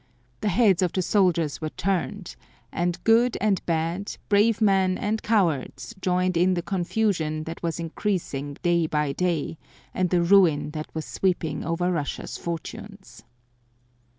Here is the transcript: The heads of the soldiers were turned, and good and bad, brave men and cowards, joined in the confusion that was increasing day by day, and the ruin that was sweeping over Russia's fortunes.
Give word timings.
The 0.39 0.49
heads 0.49 0.81
of 0.81 0.93
the 0.93 1.03
soldiers 1.03 1.61
were 1.61 1.69
turned, 1.69 2.35
and 2.71 2.97
good 3.03 3.37
and 3.39 3.63
bad, 3.67 4.17
brave 4.29 4.59
men 4.59 4.97
and 4.97 5.21
cowards, 5.21 5.93
joined 6.01 6.35
in 6.35 6.55
the 6.55 6.63
confusion 6.63 7.43
that 7.43 7.61
was 7.61 7.79
increasing 7.79 8.55
day 8.63 8.87
by 8.87 9.11
day, 9.11 9.59
and 9.93 10.09
the 10.09 10.23
ruin 10.23 10.71
that 10.71 10.89
was 10.95 11.05
sweeping 11.05 11.63
over 11.63 11.91
Russia's 11.91 12.35
fortunes. 12.35 13.21